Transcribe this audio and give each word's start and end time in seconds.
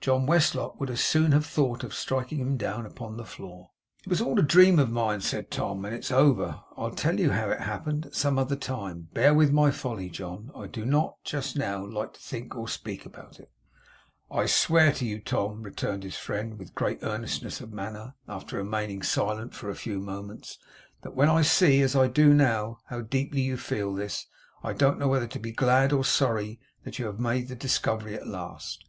John 0.00 0.24
Westlock 0.26 0.78
would 0.78 0.88
as 0.88 1.00
soon 1.00 1.32
have 1.32 1.44
thought 1.44 1.82
of 1.82 1.92
striking 1.94 2.38
him 2.38 2.56
down 2.56 2.86
upon 2.86 3.16
the 3.16 3.24
floor. 3.24 3.70
'It 4.04 4.08
was 4.08 4.20
all 4.20 4.38
a 4.38 4.42
dream 4.44 4.78
of 4.78 4.88
mine,' 4.88 5.20
said 5.20 5.50
Tom, 5.50 5.84
'and 5.84 5.92
it 5.92 6.04
is 6.04 6.12
over. 6.12 6.60
I'll 6.76 6.92
tell 6.92 7.18
you 7.18 7.32
how 7.32 7.50
it 7.50 7.58
happened, 7.60 8.06
at 8.06 8.14
some 8.14 8.38
other 8.38 8.54
time. 8.54 9.08
Bear 9.14 9.34
with 9.34 9.50
my 9.50 9.72
folly, 9.72 10.08
John. 10.10 10.52
I 10.54 10.68
do 10.68 10.84
not, 10.86 11.16
just 11.24 11.56
now, 11.56 11.84
like 11.84 12.12
to 12.12 12.20
think 12.20 12.54
or 12.54 12.68
speak 12.68 13.04
about 13.04 13.40
it.' 13.40 13.50
'I 14.30 14.46
swear 14.46 14.92
to 14.92 15.04
you, 15.04 15.18
Tom,' 15.18 15.64
returned 15.64 16.04
his 16.04 16.14
friend, 16.14 16.56
with 16.56 16.76
great 16.76 17.00
earnestness 17.02 17.60
of 17.60 17.72
manner, 17.72 18.14
after 18.28 18.58
remaining 18.58 19.02
silent 19.02 19.54
for 19.54 19.70
a 19.70 19.74
few 19.74 19.98
moments, 19.98 20.56
'that 21.02 21.16
when 21.16 21.28
I 21.28 21.42
see, 21.42 21.82
as 21.82 21.96
I 21.96 22.06
do 22.06 22.32
now, 22.32 22.78
how 22.90 23.00
deeply 23.00 23.40
you 23.40 23.56
feel 23.56 23.92
this, 23.92 24.28
I 24.62 24.72
don't 24.72 25.00
know 25.00 25.08
whether 25.08 25.26
to 25.26 25.38
be 25.40 25.50
glad 25.50 25.92
or 25.92 26.04
sorry 26.04 26.60
that 26.84 27.00
you 27.00 27.06
have 27.06 27.18
made 27.18 27.48
the 27.48 27.56
discovery 27.56 28.14
at 28.14 28.28
last. 28.28 28.84